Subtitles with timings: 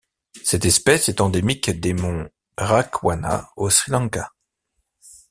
[0.43, 4.33] Cette espèce est endémique des monts Rakwana au Sri Lanka.